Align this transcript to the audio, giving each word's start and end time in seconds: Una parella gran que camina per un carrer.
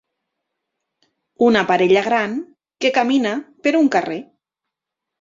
Una 1.49 1.63
parella 1.73 2.05
gran 2.09 2.35
que 2.85 2.95
camina 2.99 3.37
per 3.65 3.79
un 3.85 3.95
carrer. 3.99 4.23